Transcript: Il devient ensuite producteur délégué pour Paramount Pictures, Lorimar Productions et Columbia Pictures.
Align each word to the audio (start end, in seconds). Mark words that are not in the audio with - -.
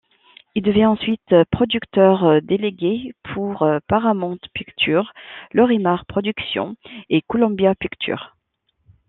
Il 0.55 0.63
devient 0.63 0.87
ensuite 0.87 1.31
producteur 1.51 2.41
délégué 2.41 3.13
pour 3.35 3.67
Paramount 3.87 4.39
Pictures, 4.51 5.13
Lorimar 5.53 6.07
Productions 6.07 6.75
et 7.11 7.21
Columbia 7.21 7.75
Pictures. 7.75 8.35